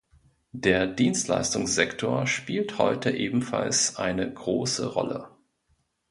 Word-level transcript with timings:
Der 0.55 0.87
Dienstleistungssektor 0.87 2.25
spielt 2.25 2.79
heute 2.79 3.11
ebenfalls 3.11 3.97
eine 3.97 4.33
große 4.33 4.91
Rolle. 4.91 5.27